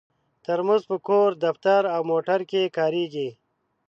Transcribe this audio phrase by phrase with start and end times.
[0.45, 3.29] ترموز په کور، دفتر او موټر کې کارېږي.